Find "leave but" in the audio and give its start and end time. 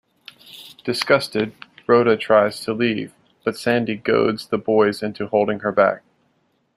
2.73-3.55